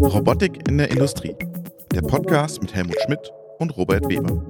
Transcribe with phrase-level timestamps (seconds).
[0.00, 1.36] Robotik in der Industrie.
[1.92, 4.42] Der Podcast mit Helmut Schmidt und Robert Weber.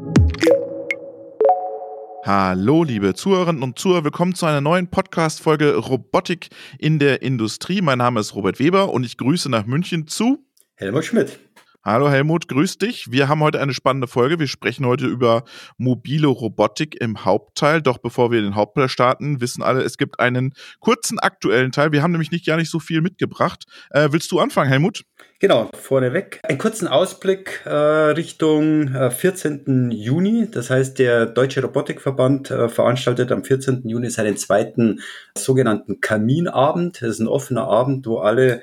[2.24, 7.82] Hallo, liebe Zuhörerinnen und Zuhörer, willkommen zu einer neuen Podcast-Folge Robotik in der Industrie.
[7.82, 10.46] Mein Name ist Robert Weber und ich grüße nach München zu
[10.76, 11.40] Helmut Schmidt.
[11.84, 13.10] Hallo Helmut, grüß dich.
[13.10, 14.38] Wir haben heute eine spannende Folge.
[14.38, 15.42] Wir sprechen heute über
[15.78, 17.82] mobile Robotik im Hauptteil.
[17.82, 21.90] Doch bevor wir den Hauptteil starten, wissen alle, es gibt einen kurzen aktuellen Teil.
[21.90, 23.64] Wir haben nämlich nicht gar nicht so viel mitgebracht.
[23.90, 25.02] Äh, willst du anfangen, Helmut?
[25.40, 26.38] Genau, vorneweg.
[26.44, 29.90] Einen kurzen Ausblick äh, Richtung äh, 14.
[29.90, 30.48] Juni.
[30.48, 33.88] Das heißt, der Deutsche Robotikverband äh, veranstaltet am 14.
[33.88, 35.00] Juni seinen zweiten
[35.36, 37.02] sogenannten Kaminabend.
[37.02, 38.62] Das ist ein offener Abend, wo alle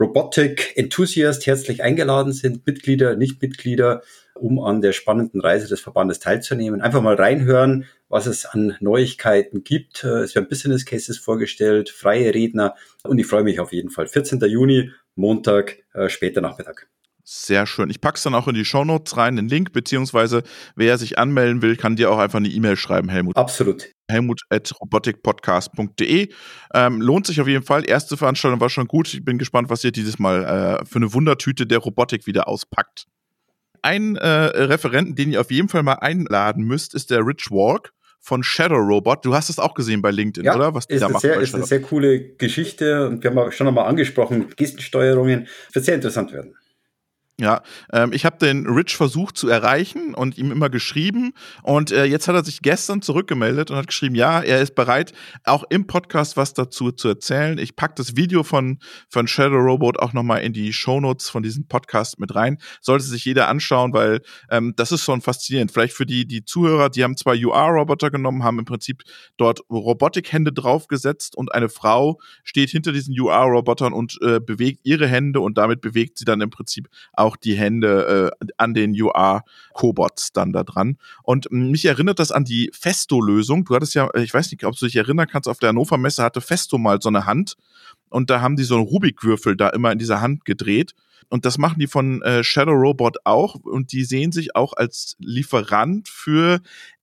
[0.00, 4.02] Robotic Enthusiast herzlich eingeladen sind, Mitglieder, Nichtmitglieder,
[4.34, 6.80] um an der spannenden Reise des Verbandes teilzunehmen.
[6.80, 10.04] Einfach mal reinhören, was es an Neuigkeiten gibt.
[10.04, 14.06] Es werden Business Cases vorgestellt, freie Redner und ich freue mich auf jeden Fall.
[14.06, 14.38] 14.
[14.40, 16.88] Juni, Montag, äh, später Nachmittag.
[17.24, 17.90] Sehr schön.
[17.90, 20.44] Ich pack's dann auch in die Shownotes rein, den Link, beziehungsweise
[20.76, 23.36] wer sich anmelden will, kann dir auch einfach eine E-Mail schreiben, Helmut.
[23.36, 23.88] Absolut.
[24.08, 26.28] Helmut at roboticpodcast.de.
[26.74, 27.88] Ähm, lohnt sich auf jeden Fall.
[27.88, 29.12] Erste Veranstaltung war schon gut.
[29.12, 30.44] Ich bin gespannt, was ihr dieses Mal
[30.80, 33.06] äh, für eine Wundertüte der Robotik wieder auspackt.
[33.82, 37.92] Ein äh, Referenten, den ihr auf jeden Fall mal einladen müsst, ist der Rich Walk
[38.20, 39.24] von Shadow Robot.
[39.24, 40.74] Du hast es auch gesehen bei LinkedIn, ja, oder?
[40.74, 41.20] Was die ist da machen.
[41.20, 45.46] Sehr, ist eine sehr coole Geschichte und wir haben auch schon einmal angesprochen, Gestensteuerungen.
[45.72, 46.56] Wird sehr interessant werden.
[47.40, 51.34] Ja, ähm, ich habe den Rich versucht zu erreichen und ihm immer geschrieben.
[51.62, 55.12] Und äh, jetzt hat er sich gestern zurückgemeldet und hat geschrieben, ja, er ist bereit,
[55.44, 57.58] auch im Podcast was dazu zu erzählen.
[57.58, 61.68] Ich pack das Video von, von Shadow Robot auch nochmal in die Shownotes von diesem
[61.68, 62.58] Podcast mit rein.
[62.80, 65.70] Sollte sich jeder anschauen, weil ähm, das ist schon faszinierend.
[65.70, 69.04] Vielleicht für die, die Zuhörer, die haben zwei UR-Roboter genommen, haben im Prinzip
[69.36, 75.38] dort Robotikhände draufgesetzt und eine Frau steht hinter diesen UR-Robotern und äh, bewegt ihre Hände
[75.38, 80.32] und damit bewegt sie dann im Prinzip auch auch die Hände äh, an den UR-Cobots
[80.32, 80.96] dann da dran.
[81.22, 83.66] Und mich erinnert das an die Festo-Lösung.
[83.66, 86.22] Du hattest ja, ich weiß nicht, ob du dich erinnern kannst, auf der Hannover Messe
[86.22, 87.56] hatte Festo mal so eine Hand
[88.08, 90.94] und da haben die so einen Rubikwürfel da immer in dieser Hand gedreht.
[91.28, 95.16] Und das machen die von äh, Shadow Robot auch und die sehen sich auch als
[95.18, 96.60] Lieferant für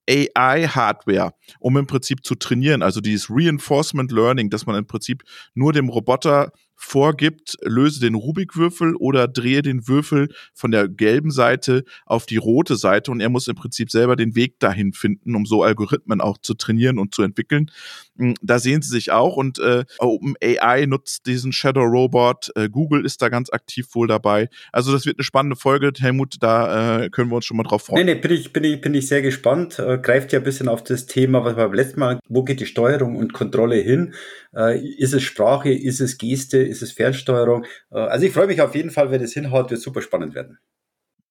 [0.10, 2.82] AI-Hardware, um im Prinzip zu trainieren.
[2.82, 6.52] Also dieses Reinforcement Learning, dass man im Prinzip nur dem Roboter
[6.86, 12.76] vorgibt, löse den Rubikwürfel oder drehe den Würfel von der gelben Seite auf die rote
[12.76, 16.38] Seite und er muss im Prinzip selber den Weg dahin finden, um so Algorithmen auch
[16.38, 17.72] zu trainieren und zu entwickeln.
[18.18, 23.04] Hm, da sehen sie sich auch und äh, OpenAI nutzt diesen Shadow Robot, äh, Google
[23.04, 24.48] ist da ganz aktiv wohl dabei.
[24.72, 27.84] Also das wird eine spannende Folge, Helmut, da äh, können wir uns schon mal drauf
[27.84, 28.06] freuen.
[28.06, 29.80] Nee, nee, bin ich, bin ich, bin ich sehr gespannt.
[29.80, 32.60] Äh, greift ja ein bisschen auf das Thema, was wir beim letzten Mal, wo geht
[32.60, 34.14] die Steuerung und Kontrolle hin?
[34.56, 37.66] Äh, ist es Sprache, ist es Geste, ist es Fernsteuerung?
[37.92, 40.60] Äh, also ich freue mich auf jeden Fall, wenn es hinhaut, wird super spannend werden.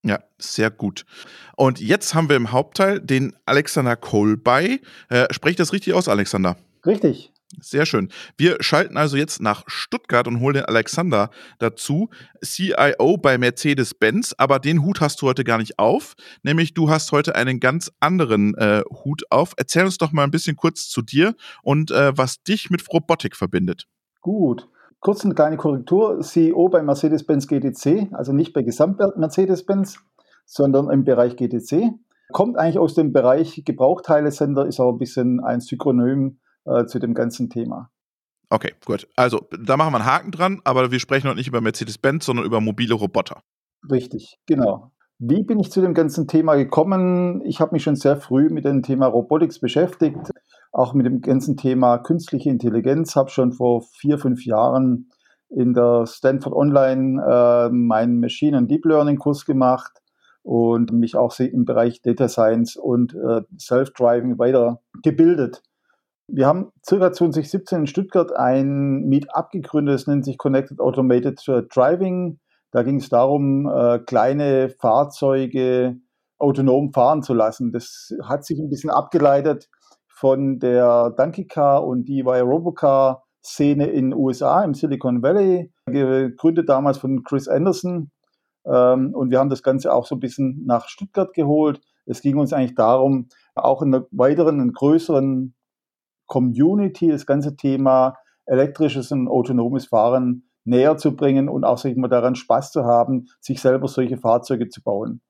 [0.02, 1.06] Ja, sehr gut.
[1.56, 4.82] Und jetzt haben wir im Hauptteil den Alexander Kolbey.
[5.08, 6.58] Äh, spreche das richtig aus, Alexander?
[6.84, 7.32] Richtig.
[7.60, 8.10] Sehr schön.
[8.36, 12.10] Wir schalten also jetzt nach Stuttgart und holen den Alexander dazu,
[12.44, 17.12] CIO bei Mercedes-Benz, aber den Hut hast du heute gar nicht auf, nämlich du hast
[17.12, 19.54] heute einen ganz anderen äh, Hut auf.
[19.56, 23.36] Erzähl uns doch mal ein bisschen kurz zu dir und äh, was dich mit Robotik
[23.36, 23.86] verbindet.
[24.20, 24.68] Gut.
[25.04, 26.20] Kurz eine kleine Korrektur.
[26.22, 29.98] CEO bei Mercedes-Benz GTC, also nicht bei Gesamt Mercedes-Benz,
[30.46, 31.92] sondern im Bereich GTC.
[32.32, 37.12] Kommt eigentlich aus dem Bereich Gebrauchteile-Sender, ist aber ein bisschen ein Synchronym äh, zu dem
[37.12, 37.90] ganzen Thema.
[38.48, 39.06] Okay, gut.
[39.14, 42.46] Also, da machen wir einen Haken dran, aber wir sprechen heute nicht über Mercedes-Benz, sondern
[42.46, 43.42] über mobile Roboter.
[43.90, 44.92] Richtig, genau.
[45.18, 47.42] Wie bin ich zu dem ganzen Thema gekommen?
[47.44, 50.30] Ich habe mich schon sehr früh mit dem Thema Robotics beschäftigt,
[50.74, 55.08] auch mit dem ganzen Thema künstliche Intelligenz, habe schon vor vier, fünf Jahren
[55.48, 59.92] in der Stanford Online äh, meinen Machine- und Deep Learning-Kurs gemacht
[60.42, 65.62] und mich auch im Bereich Data Science und äh, Self-Driving weitergebildet.
[66.26, 71.40] Wir haben circa 2017 in Stuttgart ein Meetup gegründet, das nennt sich Connected Automated
[71.72, 72.40] Driving.
[72.72, 75.98] Da ging es darum, äh, kleine Fahrzeuge
[76.38, 77.70] autonom fahren zu lassen.
[77.70, 79.68] Das hat sich ein bisschen abgeleitet
[80.14, 85.70] von der Donkey Car und die DIY Robocar Szene in den USA, im Silicon Valley,
[85.86, 88.10] gegründet damals von Chris Anderson.
[88.64, 91.80] Ähm, und wir haben das Ganze auch so ein bisschen nach Stuttgart geholt.
[92.06, 95.54] Es ging uns eigentlich darum, auch in einer weiteren, in größeren
[96.26, 98.14] Community das ganze Thema
[98.46, 103.26] elektrisches und autonomes Fahren näher zu bringen und auch sich mal daran Spaß zu haben,
[103.40, 105.20] sich selber solche Fahrzeuge zu bauen.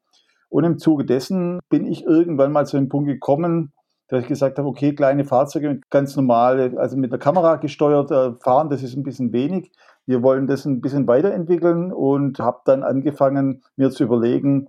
[0.48, 3.72] Und im Zuge dessen bin ich irgendwann mal zu dem Punkt gekommen,
[4.14, 8.32] dass ich gesagt habe, okay, kleine Fahrzeuge ganz normal, also mit der Kamera gesteuert äh,
[8.34, 9.70] fahren, das ist ein bisschen wenig.
[10.06, 14.68] Wir wollen das ein bisschen weiterentwickeln und habe dann angefangen, mir zu überlegen,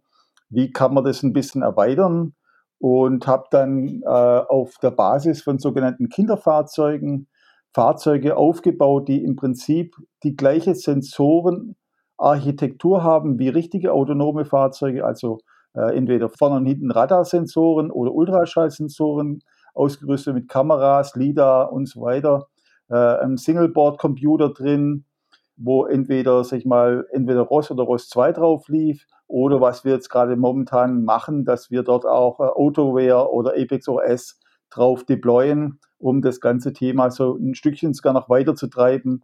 [0.50, 2.34] wie kann man das ein bisschen erweitern
[2.80, 7.28] und habe dann äh, auf der Basis von sogenannten Kinderfahrzeugen
[7.74, 15.40] Fahrzeuge aufgebaut, die im Prinzip die gleiche Sensorenarchitektur haben wie richtige autonome Fahrzeuge, also
[15.76, 19.42] äh, entweder vorne und hinten Radarsensoren oder Ultraschallsensoren
[19.74, 22.48] ausgerüstet mit Kameras, LIDAR und so weiter,
[22.90, 25.06] äh, ein Singleboard-Computer drin,
[25.58, 29.94] wo entweder, sag ich mal, entweder ROS oder ROS 2 drauf lief oder was wir
[29.94, 34.40] jetzt gerade momentan machen, dass wir dort auch äh, Autoware oder Apex OS
[34.70, 39.24] drauf deployen, um das ganze Thema so ein Stückchen sogar noch weiter zu treiben,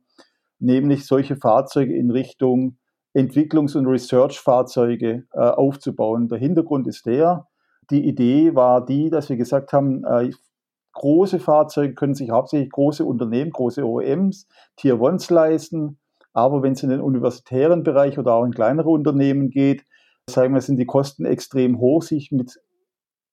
[0.60, 2.78] nämlich solche Fahrzeuge in Richtung
[3.14, 6.28] Entwicklungs- und Research-Fahrzeuge äh, aufzubauen.
[6.28, 7.48] Der Hintergrund ist der,
[7.90, 10.32] die Idee war die, dass wir gesagt haben, äh,
[10.94, 14.48] große Fahrzeuge können sich hauptsächlich große Unternehmen, große OEMs,
[14.78, 16.00] Tier Ones leisten,
[16.34, 19.84] aber wenn es in den universitären Bereich oder auch in kleinere Unternehmen geht,
[20.30, 22.60] sagen wir, sind die Kosten extrem hoch, sich mit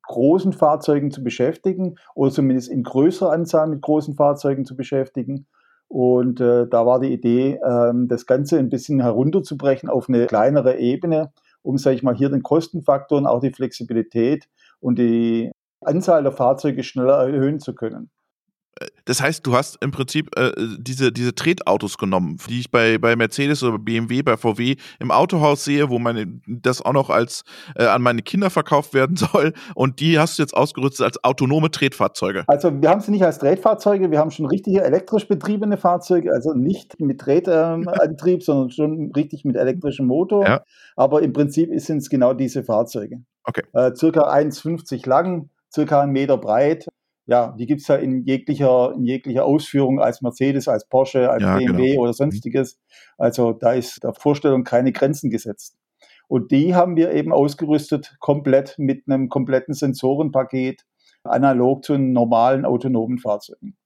[0.03, 5.47] großen Fahrzeugen zu beschäftigen oder zumindest in größerer Anzahl mit großen Fahrzeugen zu beschäftigen.
[5.89, 10.79] Und äh, da war die Idee, ähm, das Ganze ein bisschen herunterzubrechen auf eine kleinere
[10.79, 11.33] Ebene,
[11.63, 14.49] um, sage ich mal, hier den Kostenfaktor und auch die Flexibilität
[14.81, 15.51] und die
[15.81, 18.11] Anzahl der Fahrzeuge schneller erhöhen zu können.
[19.09, 23.17] Das heißt, du hast im Prinzip äh, diese, diese Tretautos genommen, die ich bei, bei
[23.17, 27.43] Mercedes oder BMW, bei VW im Autohaus sehe, wo meine, das auch noch als
[27.75, 29.55] äh, an meine Kinder verkauft werden soll.
[29.75, 32.45] Und die hast du jetzt ausgerüstet als autonome Tretfahrzeuge.
[32.49, 36.53] Also wir haben sie nicht als Tretfahrzeuge, wir haben schon richtige elektrisch betriebene Fahrzeuge, also
[36.53, 40.45] nicht mit Tretantrieb, ähm, sondern schon richtig mit elektrischem Motor.
[40.45, 40.63] Ja.
[40.97, 43.23] Aber im Prinzip sind es genau diese Fahrzeuge.
[43.45, 43.63] Okay.
[43.73, 46.88] Äh, circa 1,50 lang, circa einen Meter breit
[47.29, 51.59] ja, die gibt's ja in jeglicher, in jeglicher Ausführung als Mercedes, als Porsche, als ja,
[51.59, 52.01] BMW genau.
[52.01, 52.15] oder mhm.
[52.15, 52.81] sonstiges.
[53.19, 55.77] Also da ist der Vorstellung keine Grenzen gesetzt.
[56.27, 60.87] Und die haben wir eben ausgerüstet komplett mit einem kompletten Sensorenpaket,
[61.23, 63.77] analog zu normalen autonomen Fahrzeugen.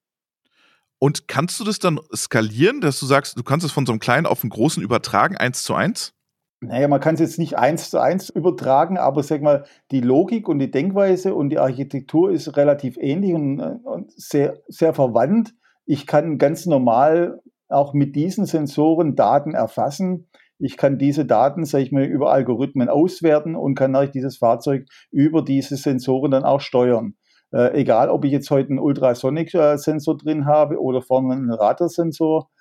[1.01, 3.99] Und kannst du das dann skalieren, dass du sagst, du kannst es von so einem
[3.99, 6.15] kleinen auf einen großen übertragen, eins zu eins?
[6.65, 10.49] Naja, man kann es jetzt nicht eins zu eins übertragen, aber sag mal, die Logik
[10.49, 15.55] und die Denkweise und die Architektur ist relativ ähnlich und, und sehr, sehr verwandt.
[15.87, 20.29] Ich kann ganz normal auch mit diesen Sensoren Daten erfassen.
[20.61, 25.43] Ich kann diese Daten, sage ich mal, über Algorithmen auswerten und kann dieses Fahrzeug über
[25.43, 27.17] diese Sensoren dann auch steuern.
[27.53, 32.52] Äh, egal, ob ich jetzt heute einen Ultrasonic-Sensor drin habe oder vorne einen Radarsensor äh,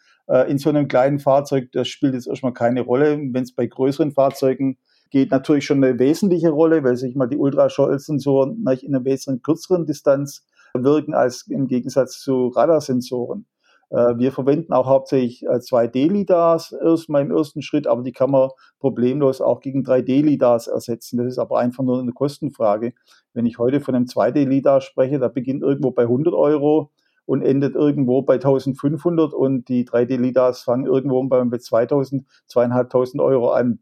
[0.47, 3.18] in so einem kleinen Fahrzeug, das spielt jetzt erstmal keine Rolle.
[3.18, 4.77] Wenn es bei größeren Fahrzeugen
[5.09, 9.85] geht, natürlich schon eine wesentliche Rolle, weil sich mal die Ultraschallsensoren in einer wesentlich kürzeren
[9.85, 13.45] Distanz wirken als im Gegensatz zu Radarsensoren.
[13.89, 18.50] Äh, wir verwenden auch hauptsächlich 2D-Lidars äh, erstmal im ersten Schritt, aber die kann man
[18.79, 21.18] problemlos auch gegen 3D-Lidars ersetzen.
[21.18, 22.94] Das ist aber einfach nur eine Kostenfrage.
[23.33, 26.91] Wenn ich heute von einem 2D-Lidar spreche, da beginnt irgendwo bei 100 Euro
[27.25, 33.79] und endet irgendwo bei 1500 und die 3D-LIDARs fangen irgendwo bei 2000, 2500 Euro an.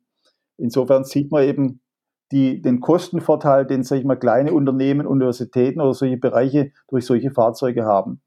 [0.58, 1.82] Insofern sieht man eben
[2.32, 7.32] die, den Kostenvorteil, den, sag ich mal, kleine Unternehmen, Universitäten oder solche Bereiche durch solche
[7.32, 8.22] Fahrzeuge haben.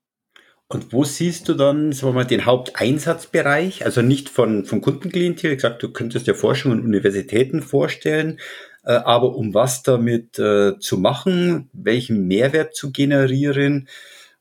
[0.73, 3.85] Und wo siehst du dann, sagen wir mal, den Haupteinsatzbereich?
[3.85, 8.41] Also nicht von, vom Kundenklientel, gesagt, du könntest dir Forschung und Universitäten vorstellen,
[8.85, 13.87] äh, aber um was damit äh, zu machen, welchen Mehrwert zu generieren,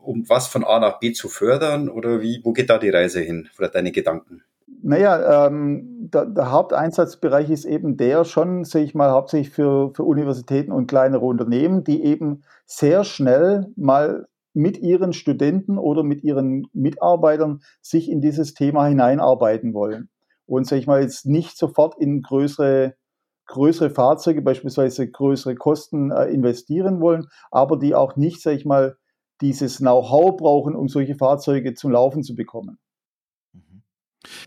[0.03, 3.21] um was von A nach B zu fördern oder wie, wo geht da die Reise
[3.21, 4.43] hin oder deine Gedanken?
[4.83, 10.03] Naja, ähm, der, der, Haupteinsatzbereich ist eben der schon, sehe ich mal, hauptsächlich für, für
[10.03, 16.67] Universitäten und kleinere Unternehmen, die eben sehr schnell mal mit ihren Studenten oder mit ihren
[16.73, 20.09] Mitarbeitern sich in dieses Thema hineinarbeiten wollen.
[20.45, 22.95] Und sage ich mal, jetzt nicht sofort in größere,
[23.45, 28.97] größere Fahrzeuge, beispielsweise größere Kosten äh, investieren wollen, aber die auch nicht, sage ich mal,
[29.41, 32.77] dieses Know-how brauchen, um solche Fahrzeuge zum Laufen zu bekommen.
[33.53, 33.83] Mhm.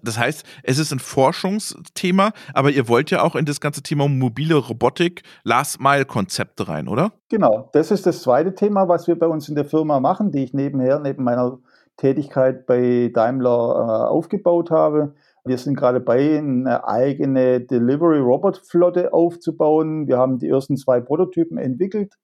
[0.03, 4.09] Das heißt, es ist ein Forschungsthema, aber ihr wollt ja auch in das ganze Thema
[4.09, 7.13] mobile Robotik, Last-Mile-Konzepte rein, oder?
[7.29, 10.45] Genau, das ist das zweite Thema, was wir bei uns in der Firma machen, die
[10.45, 11.59] ich nebenher, neben meiner
[11.97, 15.15] Tätigkeit bei Daimler äh, aufgebaut habe.
[15.45, 20.09] Wir sind gerade bei, eine eigene Delivery-Robot-Flotte aufzubauen.
[20.09, 22.15] Wir haben die ersten zwei Prototypen entwickelt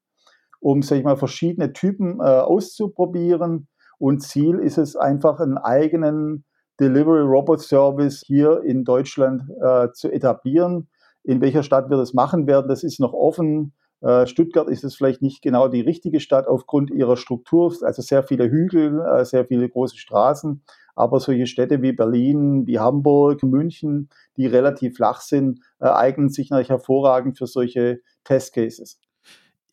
[0.61, 3.67] um, sag ich mal, verschiedene Typen äh, auszuprobieren.
[3.97, 6.45] Und Ziel ist es einfach, einen eigenen
[6.79, 10.87] Delivery Robot Service hier in Deutschland äh, zu etablieren.
[11.23, 13.73] In welcher Stadt wir das machen werden, das ist noch offen.
[14.01, 18.23] Äh, Stuttgart ist es vielleicht nicht genau die richtige Stadt aufgrund ihrer Struktur, also sehr
[18.23, 20.63] viele Hügel, äh, sehr viele große Straßen.
[20.95, 26.69] Aber solche Städte wie Berlin, wie Hamburg, München, die relativ flach sind, eignen sich natürlich
[26.69, 28.99] hervorragend für solche Testcases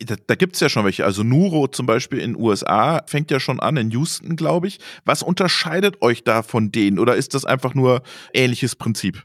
[0.05, 1.05] da, da gibt es ja schon welche.
[1.05, 4.79] Also Nuro zum Beispiel in USA fängt ja schon an, in Houston, glaube ich.
[5.05, 6.99] Was unterscheidet euch da von denen?
[6.99, 8.03] Oder ist das einfach nur
[8.33, 9.25] ähnliches Prinzip?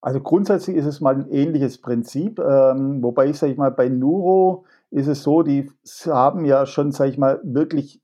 [0.00, 3.88] Also grundsätzlich ist es mal ein ähnliches Prinzip, ähm, wobei ich sage ich mal, bei
[3.88, 5.70] Nuro ist es so, die
[6.06, 8.00] haben ja schon, sage ich mal, wirklich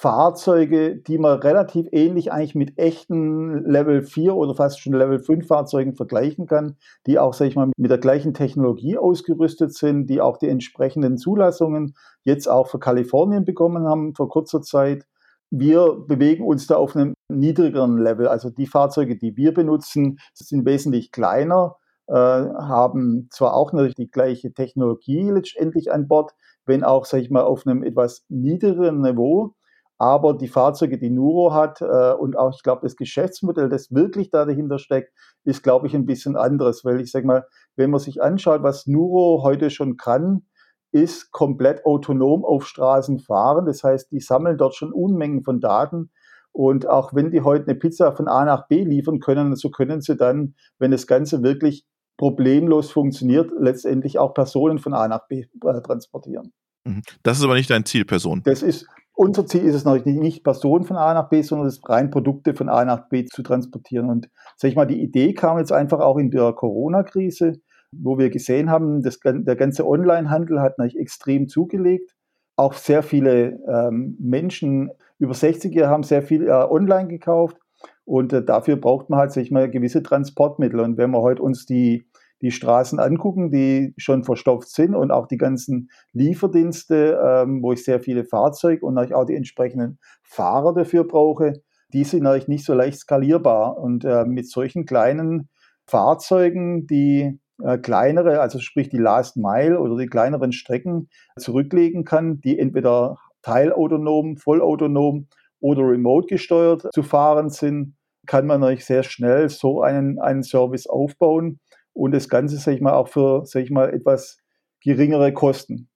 [0.00, 5.46] Fahrzeuge, die man relativ ähnlich eigentlich mit echten Level 4 oder fast schon Level 5
[5.46, 10.22] Fahrzeugen vergleichen kann, die auch, sag ich mal, mit der gleichen Technologie ausgerüstet sind, die
[10.22, 11.92] auch die entsprechenden Zulassungen
[12.22, 15.04] jetzt auch für Kalifornien bekommen haben vor kurzer Zeit.
[15.50, 18.26] Wir bewegen uns da auf einem niedrigeren Level.
[18.26, 21.76] Also die Fahrzeuge, die wir benutzen, sind wesentlich kleiner,
[22.06, 26.32] äh, haben zwar auch natürlich die gleiche Technologie letztendlich an Bord,
[26.64, 29.56] wenn auch, sag ich mal, auf einem etwas niedrigeren Niveau.
[30.00, 34.30] Aber die Fahrzeuge, die Nuro hat äh, und auch, ich glaube, das Geschäftsmodell, das wirklich
[34.30, 35.12] da dahinter steckt,
[35.44, 36.86] ist, glaube ich, ein bisschen anderes.
[36.86, 40.46] Weil ich sage mal, wenn man sich anschaut, was Nuro heute schon kann,
[40.90, 43.66] ist komplett autonom auf Straßen fahren.
[43.66, 46.10] Das heißt, die sammeln dort schon Unmengen von Daten.
[46.50, 50.00] Und auch wenn die heute eine Pizza von A nach B liefern können, so können
[50.00, 51.84] sie dann, wenn das Ganze wirklich
[52.16, 56.54] problemlos funktioniert, letztendlich auch Personen von A nach B äh, transportieren.
[56.84, 57.02] Mhm.
[57.22, 58.40] Das ist aber nicht dein Ziel, Person.
[58.44, 58.86] Das ist,
[59.20, 62.54] unser Ziel ist es natürlich nicht Personen von A nach B, sondern es rein Produkte
[62.54, 64.08] von A nach B zu transportieren.
[64.08, 67.60] Und sag ich mal, die Idee kam jetzt einfach auch in der Corona-Krise,
[67.92, 72.14] wo wir gesehen haben, das, der ganze Online-Handel hat natürlich extrem zugelegt.
[72.56, 77.58] Auch sehr viele ähm, Menschen über 60er haben sehr viel äh, online gekauft.
[78.06, 80.80] Und äh, dafür braucht man halt, sag ich mal, gewisse Transportmittel.
[80.80, 82.06] Und wenn wir heute uns die
[82.42, 87.84] die Straßen angucken, die schon verstopft sind und auch die ganzen Lieferdienste, ähm, wo ich
[87.84, 91.54] sehr viele Fahrzeuge und auch die entsprechenden Fahrer dafür brauche,
[91.92, 93.76] die sind natürlich nicht so leicht skalierbar.
[93.78, 95.48] Und äh, mit solchen kleinen
[95.86, 102.40] Fahrzeugen, die äh, kleinere, also sprich die Last Mile oder die kleineren Strecken zurücklegen kann,
[102.40, 105.26] die entweder teilautonom, vollautonom
[105.60, 110.86] oder remote gesteuert zu fahren sind, kann man natürlich sehr schnell so einen, einen Service
[110.86, 111.58] aufbauen,
[111.92, 114.38] und das Ganze, sage ich mal, auch für, sage ich mal, etwas
[114.82, 115.88] geringere Kosten.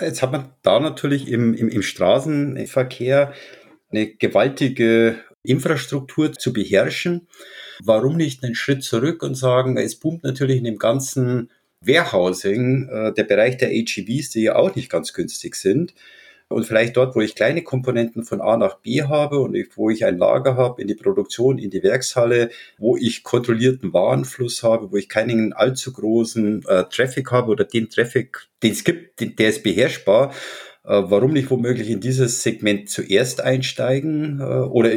[0.00, 3.32] Jetzt hat man da natürlich im, im, im Straßenverkehr
[3.90, 7.28] eine gewaltige Infrastruktur zu beherrschen.
[7.82, 11.50] Warum nicht einen Schritt zurück und sagen, es boomt natürlich in dem ganzen
[11.80, 15.94] Warehousing, äh, der Bereich der AGVs, die ja auch nicht ganz günstig sind
[16.48, 20.04] und vielleicht dort, wo ich kleine Komponenten von A nach B habe und wo ich
[20.04, 24.96] ein Lager habe, in die Produktion, in die Werkshalle, wo ich kontrollierten Warenfluss habe, wo
[24.96, 29.48] ich keinen allzu großen äh, Traffic habe oder den Traffic, den es gibt, den, der
[29.48, 30.32] ist beherrschbar.
[30.84, 34.40] Äh, warum nicht womöglich in dieses Segment zuerst einsteigen?
[34.40, 34.90] Äh, oder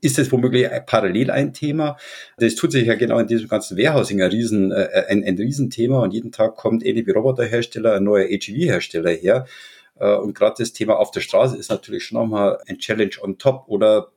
[0.00, 1.96] ist das womöglich parallel ein Thema?
[2.38, 6.02] Das tut sich ja genau in diesem ganzen Warehousing ein, Riesen, äh, ein, ein Riesenthema
[6.02, 9.46] und jeden Tag kommt ähnlich wie Roboterhersteller ein neuer AGV-Hersteller her.
[9.96, 13.38] Äh, und gerade das Thema auf der Straße ist natürlich schon nochmal ein Challenge on
[13.38, 13.64] top.
[13.68, 14.08] Oder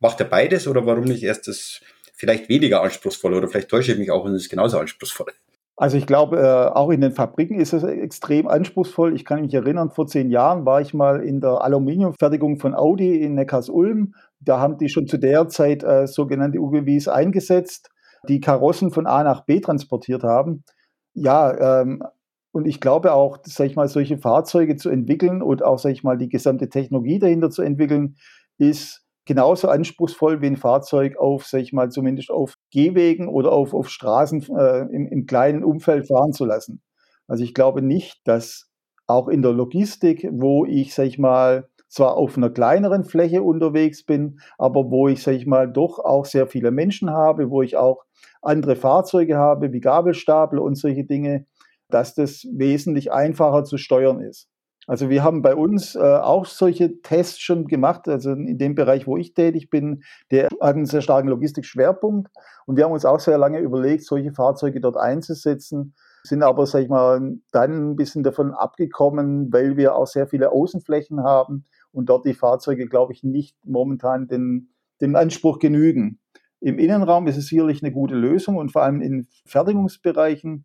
[0.00, 1.80] macht er beides oder warum nicht erst das
[2.14, 5.32] vielleicht weniger anspruchsvoll oder vielleicht täusche ich mich auch und es ist genauso anspruchsvoll?
[5.78, 9.14] Also ich glaube, äh, auch in den Fabriken ist es extrem anspruchsvoll.
[9.14, 13.20] Ich kann mich erinnern, vor zehn Jahren war ich mal in der Aluminiumfertigung von Audi
[13.20, 14.14] in Neckars-Ulm.
[14.40, 17.90] Da haben die schon zu der Zeit äh, sogenannte UGVs eingesetzt,
[18.26, 20.64] die Karossen von A nach B transportiert haben.
[21.12, 22.02] Ja, ähm,
[22.56, 26.02] und ich glaube auch, sag ich mal, solche Fahrzeuge zu entwickeln und auch, sag ich
[26.02, 28.16] mal, die gesamte Technologie dahinter zu entwickeln,
[28.56, 33.74] ist genauso anspruchsvoll wie ein Fahrzeug auf, sag ich mal, zumindest auf Gehwegen oder auf,
[33.74, 36.80] auf Straßen äh, im, im kleinen Umfeld fahren zu lassen.
[37.28, 38.70] Also ich glaube nicht, dass
[39.06, 44.02] auch in der Logistik, wo ich, sag ich mal, zwar auf einer kleineren Fläche unterwegs
[44.02, 47.76] bin, aber wo ich, sag ich mal, doch auch sehr viele Menschen habe, wo ich
[47.76, 48.06] auch
[48.40, 51.44] andere Fahrzeuge habe, wie Gabelstapel und solche Dinge,
[51.88, 54.48] dass das wesentlich einfacher zu steuern ist.
[54.88, 59.06] Also wir haben bei uns äh, auch solche Tests schon gemacht, also in dem Bereich,
[59.06, 62.30] wo ich tätig bin, der hat einen sehr starken Logistikschwerpunkt
[62.66, 66.82] und wir haben uns auch sehr lange überlegt, solche Fahrzeuge dort einzusetzen, sind aber, sag
[66.82, 72.08] ich mal, dann ein bisschen davon abgekommen, weil wir auch sehr viele Außenflächen haben und
[72.08, 76.20] dort die Fahrzeuge, glaube ich, nicht momentan den, dem Anspruch genügen.
[76.60, 80.64] Im Innenraum ist es sicherlich eine gute Lösung und vor allem in Fertigungsbereichen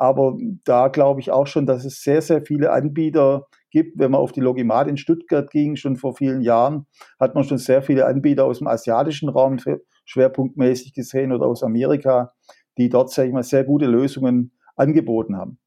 [0.00, 3.98] aber da glaube ich auch schon, dass es sehr, sehr viele Anbieter gibt.
[3.98, 6.86] Wenn man auf die Logimat in Stuttgart ging, schon vor vielen Jahren,
[7.20, 9.58] hat man schon sehr viele Anbieter aus dem asiatischen Raum
[10.06, 12.32] schwerpunktmäßig gesehen oder aus Amerika,
[12.78, 15.58] die dort, sage ich mal, sehr gute Lösungen angeboten haben.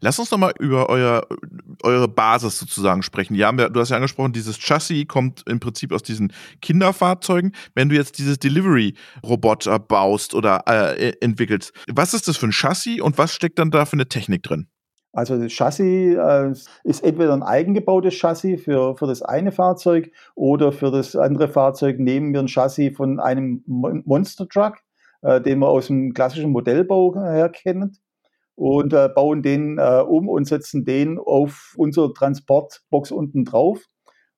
[0.00, 1.26] Lass uns nochmal über euer,
[1.82, 3.34] eure Basis sozusagen sprechen.
[3.34, 7.52] Ja, du hast ja angesprochen, dieses Chassis kommt im Prinzip aus diesen Kinderfahrzeugen.
[7.74, 13.00] Wenn du jetzt dieses Delivery-Roboter baust oder äh, entwickelst, was ist das für ein Chassis
[13.00, 14.68] und was steckt dann da für eine Technik drin?
[15.14, 16.52] Also das Chassis äh,
[16.84, 21.98] ist entweder ein eigengebautes Chassis für, für das eine Fahrzeug oder für das andere Fahrzeug
[21.98, 24.78] nehmen wir ein Chassis von einem Monster Truck,
[25.20, 27.98] äh, den wir aus dem klassischen Modellbau her kennen
[28.54, 33.80] und äh, bauen den äh, um und setzen den auf unsere Transportbox unten drauf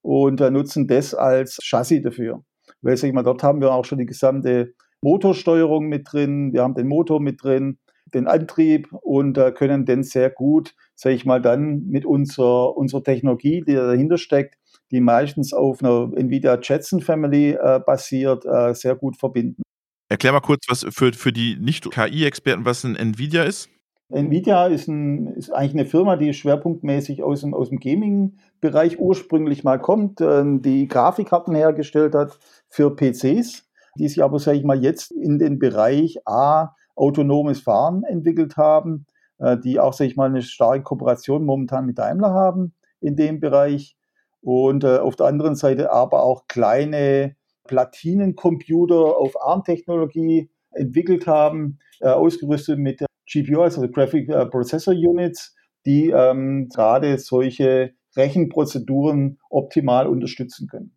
[0.02, 2.44] und äh, nutzen das als Chassis dafür.
[2.83, 6.62] Weil, sag ich mal, dort haben wir auch schon die gesamte Motorsteuerung mit drin, wir
[6.62, 7.78] haben den Motor mit drin,
[8.12, 13.02] den Antrieb und äh, können den sehr gut, sage ich mal, dann mit unserer, unserer
[13.02, 14.56] Technologie, die dahinter steckt,
[14.90, 19.62] die meistens auf einer NVIDIA Jetson Family äh, basiert, äh, sehr gut verbinden.
[20.09, 23.68] Erklär mal kurz, was für, für die Nicht-KI-Experten, was ein NVIDIA ist.
[24.14, 29.64] NVIDIA ist, ein, ist, eigentlich eine Firma, die schwerpunktmäßig aus dem, aus dem Gaming-Bereich ursprünglich
[29.64, 34.80] mal kommt, äh, die Grafikkarten hergestellt hat für PCs, die sich aber, sage ich mal,
[34.80, 39.06] jetzt in den Bereich A, autonomes Fahren entwickelt haben,
[39.38, 43.40] äh, die auch, sage ich mal, eine starke Kooperation momentan mit Daimler haben in dem
[43.40, 43.97] Bereich.
[44.40, 52.09] Und äh, auf der anderen Seite aber auch kleine Platinencomputer auf ARM-Technologie entwickelt haben, äh,
[52.09, 55.54] ausgerüstet mit GPU, also Graphic äh, Processor Units,
[55.87, 60.97] die ähm, gerade solche Rechenprozeduren optimal unterstützen können.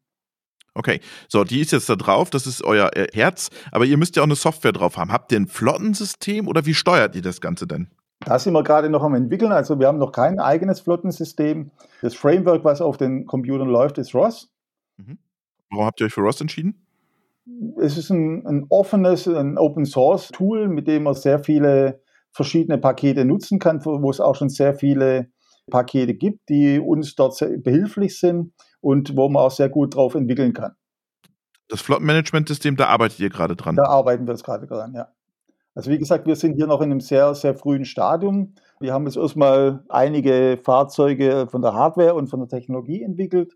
[0.74, 4.16] Okay, so, die ist jetzt da drauf, das ist euer äh, Herz, aber ihr müsst
[4.16, 5.12] ja auch eine Software drauf haben.
[5.12, 7.90] Habt ihr ein Flottensystem oder wie steuert ihr das Ganze denn?
[8.20, 11.72] Da sind wir gerade noch am entwickeln, also wir haben noch kein eigenes Flottensystem.
[12.02, 14.52] Das Framework, was auf den Computern läuft, ist ROS.
[14.98, 15.18] Mhm.
[15.72, 16.86] Warum habt ihr euch für ROS entschieden?
[17.80, 22.02] Es ist ein, ein offenes, ein Open Source Tool, mit dem man sehr viele
[22.38, 25.32] verschiedene Pakete nutzen kann, wo es auch schon sehr viele
[25.70, 30.54] Pakete gibt, die uns dort behilflich sind und wo man auch sehr gut drauf entwickeln
[30.54, 30.74] kann.
[31.68, 33.76] Das Flottenmanagementsystem, da arbeitet ihr gerade dran.
[33.76, 35.10] Da arbeiten wir jetzt gerade dran, ja.
[35.76, 38.56] Also wie gesagt, wir sind hier noch in einem sehr, sehr frühen Stadium.
[38.80, 43.54] Wir haben jetzt erstmal einige Fahrzeuge von der Hardware und von der Technologie entwickelt,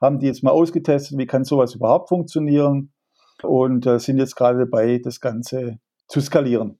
[0.00, 2.92] haben die jetzt mal ausgetestet, wie kann sowas überhaupt funktionieren
[3.42, 6.78] und äh, sind jetzt gerade dabei, das Ganze zu skalieren.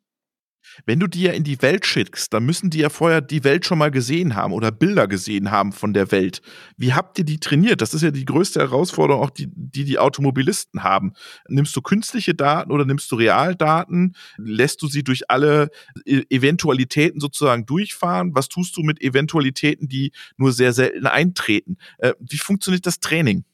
[0.87, 3.66] Wenn du die ja in die Welt schickst, dann müssen die ja vorher die Welt
[3.66, 6.40] schon mal gesehen haben oder Bilder gesehen haben von der Welt.
[6.77, 7.81] Wie habt ihr die trainiert?
[7.81, 11.12] Das ist ja die größte Herausforderung, auch die die, die Automobilisten haben.
[11.48, 14.14] Nimmst du künstliche Daten oder nimmst du Realdaten?
[14.37, 15.70] Lässt du sie durch alle
[16.05, 18.35] e-, Eventualitäten sozusagen durchfahren?
[18.35, 21.77] Was tust du mit Eventualitäten, die nur sehr selten eintreten?
[21.98, 23.44] Äh, wie funktioniert das Training?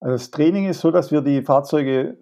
[0.00, 2.18] Also das Training ist so, dass wir die Fahrzeuge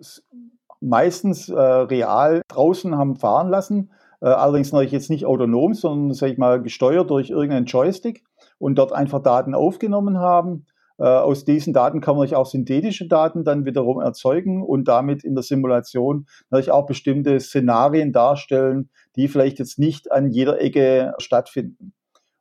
[0.80, 6.30] meistens äh, real draußen haben fahren lassen äh, allerdings natürlich jetzt nicht autonom, sondern, sag
[6.30, 8.24] ich mal, gesteuert durch irgendeinen Joystick
[8.58, 10.66] und dort einfach Daten aufgenommen haben.
[10.98, 15.24] Äh, aus diesen Daten kann man natürlich auch synthetische Daten dann wiederum erzeugen und damit
[15.24, 21.14] in der Simulation natürlich auch bestimmte Szenarien darstellen, die vielleicht jetzt nicht an jeder Ecke
[21.18, 21.92] stattfinden,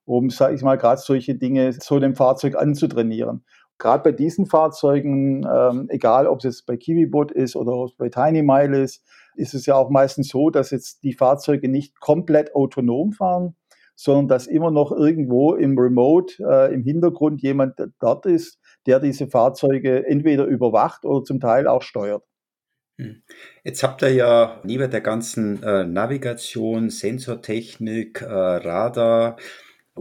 [0.06, 3.44] um, sage ich mal, gerade solche Dinge so dem Fahrzeug anzutrainieren.
[3.80, 8.84] Gerade bei diesen Fahrzeugen, ähm, egal ob es jetzt bei KiwiBot ist oder bei TinyMile
[8.84, 9.04] ist,
[9.42, 13.56] ist es ja auch meistens so, dass jetzt die Fahrzeuge nicht komplett autonom fahren,
[13.96, 19.28] sondern dass immer noch irgendwo im Remote, äh, im Hintergrund jemand dort ist, der diese
[19.28, 22.24] Fahrzeuge entweder überwacht oder zum Teil auch steuert.
[22.98, 23.24] Hm.
[23.64, 29.38] Jetzt habt ihr ja neben der ganzen äh, Navigation, Sensortechnik, äh, Radar,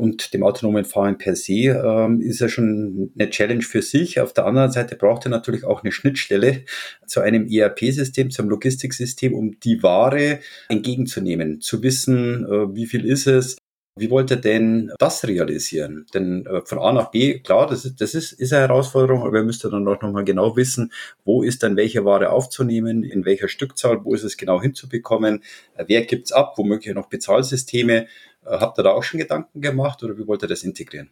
[0.01, 4.19] und dem autonomen Fahren per se ähm, ist ja schon eine Challenge für sich.
[4.19, 6.65] Auf der anderen Seite braucht er natürlich auch eine Schnittstelle
[7.07, 13.27] zu einem ERP-System, zum Logistiksystem, um die Ware entgegenzunehmen, zu wissen, äh, wie viel ist
[13.27, 13.59] es,
[13.97, 16.07] wie wollt ihr denn das realisieren?
[16.15, 19.39] Denn äh, von A nach B, klar, das ist, das ist, ist eine Herausforderung, aber
[19.39, 20.93] ihr müsst dann auch nochmal genau wissen,
[21.25, 25.43] wo ist dann welche Ware aufzunehmen, in welcher Stückzahl, wo ist es genau hinzubekommen,
[25.75, 28.03] äh, wer gibt's ab, womöglich noch Bezahlsysteme.
[28.03, 28.07] Äh,
[28.45, 31.11] habt ihr da auch schon Gedanken gemacht oder wie wollt ihr das integrieren?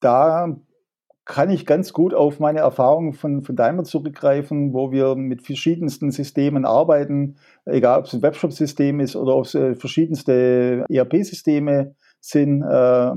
[0.00, 0.56] Da
[1.26, 6.12] kann ich ganz gut auf meine Erfahrungen von, von Daimler zurückgreifen, wo wir mit verschiedensten
[6.12, 12.62] Systemen arbeiten, egal ob es ein Webshop-System ist oder ob es äh, verschiedenste ERP-Systeme sind.
[12.62, 13.12] Äh,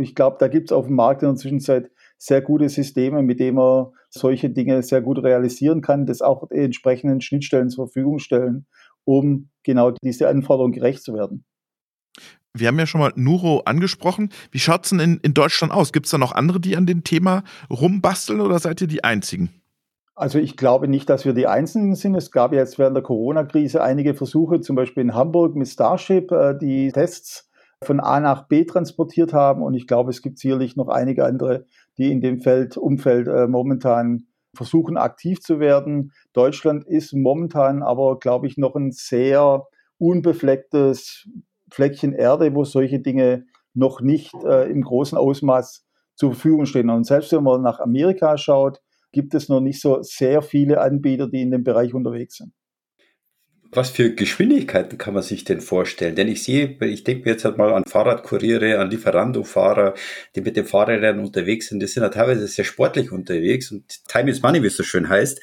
[0.00, 3.38] ich glaube, da gibt es auf dem Markt in der Zwischenzeit sehr gute Systeme, mit
[3.38, 8.66] denen man solche Dinge sehr gut realisieren kann, das auch entsprechenden Schnittstellen zur Verfügung stellen,
[9.04, 11.44] um genau diese Anforderungen gerecht zu werden.
[12.56, 14.30] Wir haben ja schon mal Nuro angesprochen.
[14.50, 15.92] Wie schaut es denn in, in Deutschland aus?
[15.92, 19.50] Gibt es da noch andere, die an dem Thema rumbasteln oder seid ihr die Einzigen?
[20.16, 22.14] Also ich glaube nicht, dass wir die Einzigen sind.
[22.14, 26.58] Es gab jetzt während der Corona-Krise einige Versuche, zum Beispiel in Hamburg mit Starship, äh,
[26.58, 27.48] die Tests
[27.82, 29.62] von A nach B transportiert haben.
[29.62, 31.64] Und ich glaube, es gibt sicherlich noch einige andere,
[31.96, 36.12] die in dem Feld, Umfeld äh, momentan versuchen, aktiv zu werden.
[36.32, 39.66] Deutschland ist momentan aber, glaube ich, noch ein sehr
[39.98, 41.28] unbeflecktes
[41.70, 46.90] Fleckchen Erde, wo solche Dinge noch nicht äh, im großen Ausmaß zur Verfügung stehen.
[46.90, 48.80] Und selbst wenn man nach Amerika schaut,
[49.12, 52.52] gibt es noch nicht so sehr viele Anbieter, die in dem Bereich unterwegs sind.
[53.72, 56.16] Was für Geschwindigkeiten kann man sich denn vorstellen?
[56.16, 59.94] Denn ich sehe, ich denke mir jetzt halt mal an Fahrradkuriere, an Lieferando-Fahrer,
[60.34, 61.78] die mit den Fahrrädern unterwegs sind.
[61.78, 65.08] Die sind ja teilweise sehr sportlich unterwegs und Time is Money, wie es so schön
[65.08, 65.40] heißt.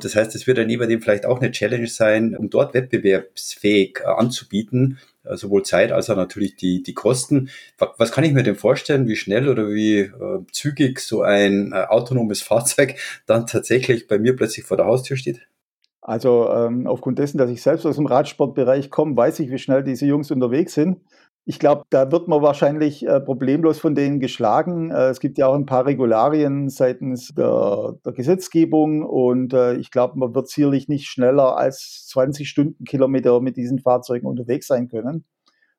[0.00, 3.98] Das heißt, es wird dann neben dem vielleicht auch eine Challenge sein, um dort wettbewerbsfähig
[4.02, 4.98] äh, anzubieten,
[5.32, 7.50] sowohl Zeit als auch natürlich die, die Kosten.
[7.98, 10.12] Was kann ich mir denn vorstellen, wie schnell oder wie äh,
[10.52, 15.46] zügig so ein äh, autonomes Fahrzeug dann tatsächlich bei mir plötzlich vor der Haustür steht?
[16.00, 19.82] Also ähm, aufgrund dessen, dass ich selbst aus dem Radsportbereich komme, weiß ich, wie schnell
[19.82, 21.00] diese Jungs unterwegs sind.
[21.48, 24.90] Ich glaube, da wird man wahrscheinlich äh, problemlos von denen geschlagen.
[24.90, 29.92] Äh, es gibt ja auch ein paar Regularien seitens der, der Gesetzgebung und äh, ich
[29.92, 35.24] glaube, man wird sicherlich nicht schneller als 20 Stundenkilometer mit diesen Fahrzeugen unterwegs sein können.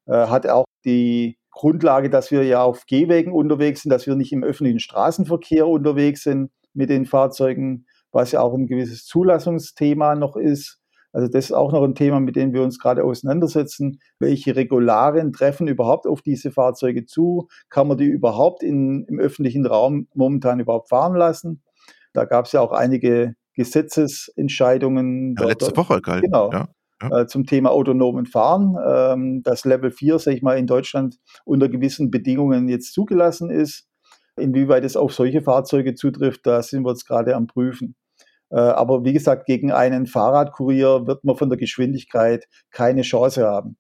[0.06, 4.32] Äh, hat auch die Grundlage, dass wir ja auf Gehwegen unterwegs sind, dass wir nicht
[4.32, 10.36] im öffentlichen Straßenverkehr unterwegs sind mit den Fahrzeugen was ja auch ein gewisses Zulassungsthema noch
[10.36, 10.80] ist.
[11.14, 14.00] Also das ist auch noch ein Thema, mit dem wir uns gerade auseinandersetzen.
[14.20, 17.48] Welche Regularien treffen überhaupt auf diese Fahrzeuge zu?
[17.70, 21.64] Kann man die überhaupt in, im öffentlichen Raum momentan überhaupt fahren lassen?
[22.14, 25.36] Da gab es ja auch einige Gesetzesentscheidungen.
[25.40, 26.24] Ja, letzte Woche galt.
[26.24, 26.52] Genau.
[26.52, 26.70] Ja.
[27.02, 27.22] Ja.
[27.22, 31.70] Äh, zum Thema autonomen Fahren, ähm, dass Level 4, sag ich mal, in Deutschland unter
[31.70, 33.88] gewissen Bedingungen jetzt zugelassen ist.
[34.36, 37.96] Inwieweit es auf solche Fahrzeuge zutrifft, da sind wir jetzt gerade am Prüfen.
[38.50, 43.78] Äh, aber wie gesagt, gegen einen Fahrradkurier wird man von der Geschwindigkeit keine Chance haben.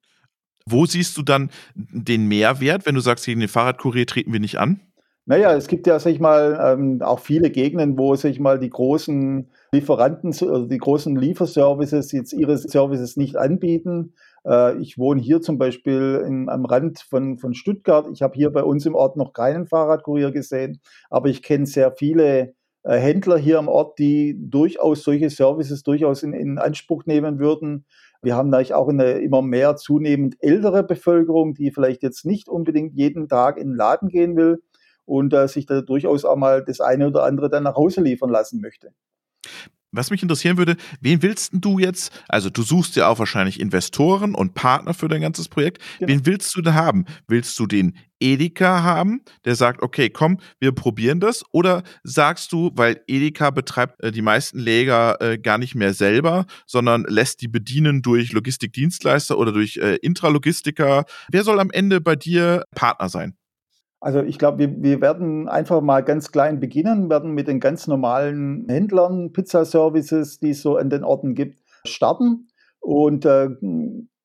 [0.66, 4.58] Wo siehst du dann den Mehrwert, wenn du sagst, gegen den Fahrradkurier treten wir nicht
[4.58, 4.82] an?
[5.30, 8.60] Naja, es gibt ja, sag ich mal, ähm, auch viele Gegenden, wo, sag ich mal,
[8.60, 14.14] die großen Lieferanten, also die großen Lieferservices jetzt ihre Services nicht anbieten.
[14.46, 18.08] Äh, ich wohne hier zum Beispiel in, am Rand von, von Stuttgart.
[18.14, 21.92] Ich habe hier bei uns im Ort noch keinen Fahrradkurier gesehen, aber ich kenne sehr
[21.92, 22.54] viele
[22.95, 27.86] Händler hier am Ort, die durchaus solche Services durchaus in, in Anspruch nehmen würden.
[28.21, 32.93] Wir haben natürlich auch eine immer mehr zunehmend ältere Bevölkerung, die vielleicht jetzt nicht unbedingt
[32.93, 34.63] jeden Tag in den Laden gehen will
[35.06, 38.30] und äh, sich da durchaus auch mal das eine oder andere dann nach Hause liefern
[38.30, 38.93] lassen möchte.
[39.98, 44.36] Was mich interessieren würde, wen willst du jetzt, also du suchst ja auch wahrscheinlich Investoren
[44.36, 45.82] und Partner für dein ganzes Projekt.
[46.00, 46.12] Genau.
[46.12, 47.06] Wen willst du da haben?
[47.28, 51.44] Willst du den Edeka haben, der sagt, okay, komm, wir probieren das?
[51.52, 56.46] Oder sagst du, weil Edeka betreibt äh, die meisten Läger äh, gar nicht mehr selber,
[56.66, 61.06] sondern lässt die bedienen durch Logistikdienstleister oder durch äh, Intralogistiker?
[61.32, 63.36] Wer soll am Ende bei dir Partner sein?
[64.00, 67.88] Also ich glaube, wir, wir werden einfach mal ganz klein beginnen, werden mit den ganz
[67.88, 72.48] normalen Händlern, Pizzaservices, die es so in den Orten gibt, starten
[72.80, 73.50] und äh,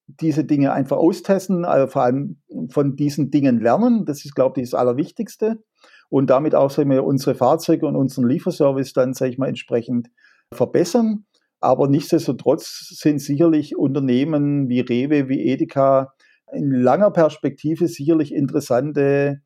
[0.07, 4.05] diese Dinge einfach austesten, also vor allem von diesen Dingen lernen.
[4.05, 5.63] Das ist, glaube ich, das Allerwichtigste.
[6.11, 10.11] Und damit auch sagen wir, unsere Fahrzeuge und unseren Lieferservice dann, sage ich mal, entsprechend
[10.53, 11.25] verbessern.
[11.61, 16.13] Aber nichtsdestotrotz sind sicherlich Unternehmen wie Rewe, wie Edeka
[16.53, 19.41] in langer Perspektive sicherlich interessante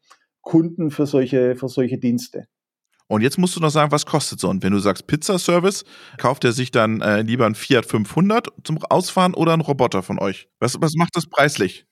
[0.47, 2.47] Kunden für solche, für solche Dienste.
[3.09, 4.49] Und jetzt musst du noch sagen, was kostet so?
[4.49, 5.85] Und wenn du sagst Pizzaservice,
[6.19, 10.19] kauft er sich dann äh, lieber ein Fiat 500 zum Ausfahren oder einen Roboter von
[10.19, 10.49] euch?
[10.61, 11.87] Was, was macht das preislich?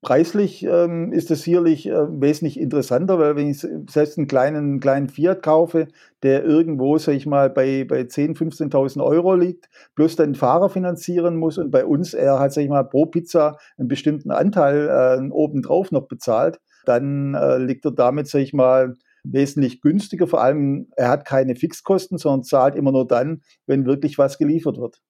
[0.00, 5.08] Preislich ähm, ist es sicherlich äh, wesentlich interessanter, weil wenn ich selbst einen kleinen, kleinen
[5.08, 5.88] Fiat kaufe,
[6.22, 11.36] der irgendwo, sag ich mal, bei, bei 10.000, 15.000 Euro liegt, plus den Fahrer finanzieren
[11.36, 15.30] muss und bei uns er halt, sag ich mal, pro Pizza einen bestimmten Anteil äh,
[15.30, 18.94] obendrauf noch bezahlt, dann äh, liegt er damit, sag ich mal,
[19.24, 20.26] wesentlich günstiger.
[20.26, 24.78] Vor allem, er hat keine Fixkosten, sondern zahlt immer nur dann, wenn wirklich was geliefert
[24.78, 25.00] wird.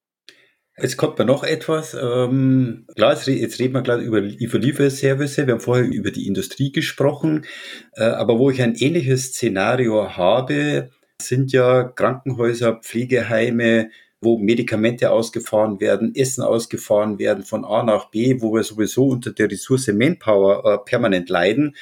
[0.77, 1.95] Jetzt kommt mir noch etwas.
[1.95, 5.37] Ähm, klar, jetzt, reden wir gleich über Lieferservice.
[5.37, 7.45] Wir haben vorher über die Industrie gesprochen.
[7.93, 10.91] Äh, aber wo ich ein ähnliches Szenario habe,
[11.23, 13.91] sind ja Krankenhäuser, Pflegeheime,
[14.25, 19.33] wo Medikamente ausgefahren werden, Essen ausgefahren werden von A nach B, wo wir sowieso unter
[19.33, 21.77] der Ressource Manpower äh, permanent leiden.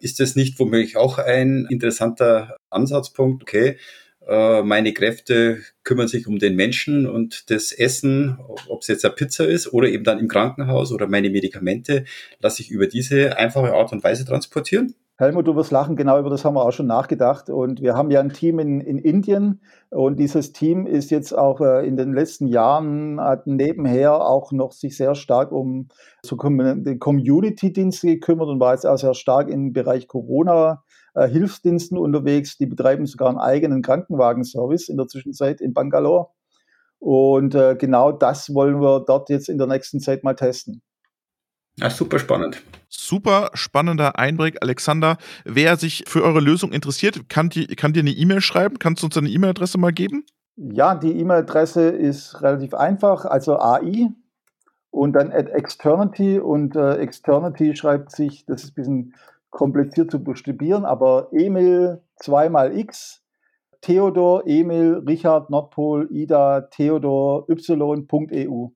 [0.00, 3.42] Ist das nicht womöglich auch ein interessanter Ansatzpunkt?
[3.42, 3.76] Okay,
[4.28, 9.14] äh, meine Kräfte kümmern sich um den Menschen und das Essen, ob es jetzt eine
[9.14, 12.04] Pizza ist oder eben dann im Krankenhaus oder meine Medikamente,
[12.40, 14.94] lasse ich über diese einfache Art und Weise transportieren?
[15.20, 17.50] Helmut, du wirst lachen, genau über das haben wir auch schon nachgedacht.
[17.50, 21.60] Und wir haben ja ein Team in, in Indien und dieses Team ist jetzt auch
[21.60, 25.88] äh, in den letzten Jahren, hat nebenher auch noch sich sehr stark um
[26.22, 32.56] so Community-Dienste gekümmert und war jetzt auch sehr stark im Bereich Corona-Hilfsdiensten unterwegs.
[32.56, 36.28] Die betreiben sogar einen eigenen Krankenwagenservice in der Zwischenzeit in Bangalore.
[37.00, 40.80] Und äh, genau das wollen wir dort jetzt in der nächsten Zeit mal testen.
[41.80, 42.62] Ja, super spannend.
[42.88, 45.16] Super spannender Einblick, Alexander.
[45.44, 48.78] Wer sich für eure Lösung interessiert, kann, die, kann dir eine E-Mail schreiben.
[48.78, 50.24] Kannst du uns deine E-Mail-Adresse mal geben?
[50.56, 54.08] Ja, die E-Mail-Adresse ist relativ einfach, also AI
[54.90, 59.14] und dann at Externity und äh, Externity schreibt sich, das ist ein bisschen
[59.50, 63.22] kompliziert zu buchstabieren, aber Emil zweimal X,
[63.82, 68.70] Theodor, Emil, Richard, Nordpol, Ida, Theodor, Y.eu.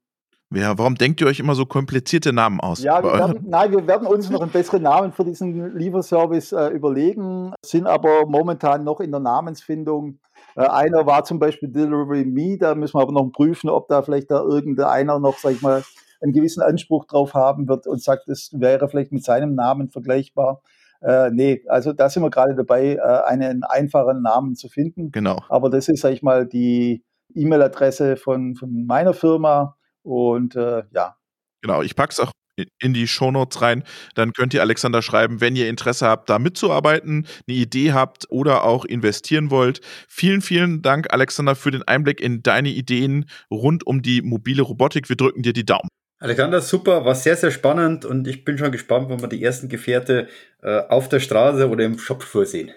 [0.54, 2.82] Ja, warum denkt ihr euch immer so komplizierte Namen aus?
[2.82, 6.68] Ja, wir werden, nein, wir werden uns noch einen besseren Namen für diesen Lieferservice äh,
[6.68, 10.18] überlegen, sind aber momentan noch in der Namensfindung.
[10.56, 14.02] Äh, einer war zum Beispiel Delivery Me, da müssen wir aber noch prüfen, ob da
[14.02, 15.82] vielleicht da irgendeiner noch, sag ich mal,
[16.20, 20.62] einen gewissen Anspruch drauf haben wird und sagt, das wäre vielleicht mit seinem Namen vergleichbar.
[21.00, 25.10] Äh, nee, also da sind wir gerade dabei, äh, einen einfachen Namen zu finden.
[25.10, 25.38] Genau.
[25.48, 31.16] Aber das ist, sag ich mal, die E-Mail-Adresse von, von meiner Firma und äh, ja.
[31.62, 32.32] Genau, ich packe es auch
[32.80, 33.84] in die Shownotes rein.
[34.14, 38.64] Dann könnt ihr Alexander schreiben, wenn ihr Interesse habt, da mitzuarbeiten, eine Idee habt oder
[38.64, 39.80] auch investieren wollt.
[40.08, 45.08] Vielen, vielen Dank, Alexander, für den Einblick in deine Ideen rund um die mobile Robotik.
[45.08, 45.88] Wir drücken dir die Daumen.
[46.18, 49.68] Alexander, super, war sehr, sehr spannend und ich bin schon gespannt, wenn wir die ersten
[49.68, 50.28] Gefährte
[50.62, 52.70] äh, auf der Straße oder im Shop vorsehen.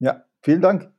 [0.00, 0.90] Ja, vielen Dank.